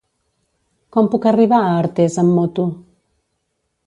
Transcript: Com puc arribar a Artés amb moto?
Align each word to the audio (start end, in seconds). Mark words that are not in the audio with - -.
Com 0.95 1.09
puc 1.15 1.27
arribar 1.31 1.59
a 1.65 1.75
Artés 1.81 2.17
amb 2.21 2.33
moto? 2.39 2.65